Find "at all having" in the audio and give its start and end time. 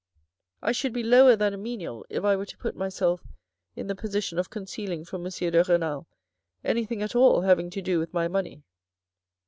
7.03-7.69